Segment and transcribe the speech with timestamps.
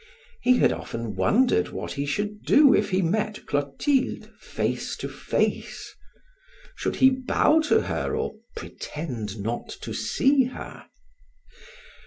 [0.41, 5.93] He had often wondered what he should do if he met Clotilde face to face.
[6.75, 10.87] Should he bow to her or pretend not to see her?